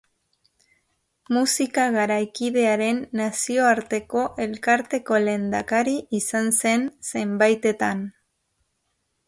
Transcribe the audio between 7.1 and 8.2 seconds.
zenbaitetan.